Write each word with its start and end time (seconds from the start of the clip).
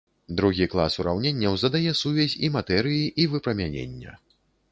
Другі 0.37 0.65
клас 0.71 0.95
ураўненняў 1.01 1.57
задае 1.65 1.91
сувязь 2.01 2.37
і 2.47 2.51
матэрыі 2.57 3.05
і 3.25 3.29
выпрамянення. 3.35 4.11